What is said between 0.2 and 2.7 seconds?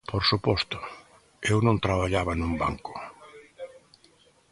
suposto, eu non traballaba nun